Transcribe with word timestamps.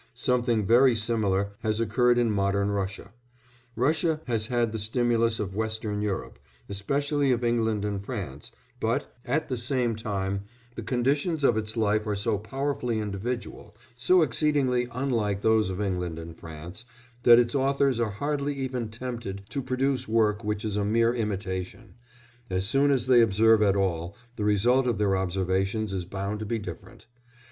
Something 0.15 0.65
very 0.65 0.95
similar 0.95 1.51
has 1.59 1.79
occurred 1.79 2.17
hi 2.17 2.23
modern 2.23 2.71
Russia. 2.71 3.11
Russia 3.75 4.19
has 4.25 4.47
had 4.47 4.71
the 4.71 4.79
stimulus 4.79 5.39
of 5.39 5.55
Western 5.55 6.01
Europe 6.01 6.39
especially 6.67 7.31
of 7.31 7.43
England 7.43 7.85
and 7.85 8.03
France 8.03 8.51
but, 8.79 9.15
at 9.25 9.47
the 9.47 9.57
same 9.57 9.95
time, 9.95 10.41
the 10.73 10.81
conditions 10.81 11.43
of 11.43 11.55
its 11.55 11.77
life 11.77 12.07
are 12.07 12.15
so 12.15 12.39
powerfully 12.39 12.97
individual, 12.97 13.75
so 13.95 14.23
exceedingly 14.23 14.87
unlike 14.91 15.41
those 15.41 15.69
of 15.69 15.79
England 15.79 16.17
and 16.17 16.35
France, 16.35 16.83
that 17.21 17.37
its 17.37 17.53
authors 17.53 17.99
are 17.99 18.09
hardly 18.09 18.55
even 18.55 18.89
tempted 18.89 19.43
to 19.49 19.61
produce 19.61 20.07
work 20.07 20.43
which 20.43 20.65
is 20.65 20.77
a 20.77 20.83
mere 20.83 21.13
imitation; 21.13 21.93
as 22.49 22.65
soon 22.65 22.89
as 22.89 23.05
they 23.05 23.21
observe 23.21 23.61
at 23.61 23.75
all, 23.75 24.15
the 24.35 24.43
result 24.43 24.87
of 24.87 24.97
their 24.97 25.15
observations 25.15 25.93
is 25.93 26.05
bound 26.05 26.39
to 26.39 26.45
be 26.47 26.57
different. 26.57 27.05